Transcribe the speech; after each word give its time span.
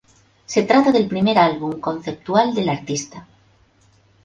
Se 0.47 0.63
trata 0.63 0.91
del 0.91 1.07
primer 1.07 1.37
álbum 1.37 1.79
conceptual 1.79 2.55
del 2.55 2.69
artista. 2.69 3.27